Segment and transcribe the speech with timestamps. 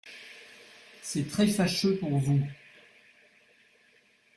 [1.03, 2.41] C’est très-fâcheux pour vous.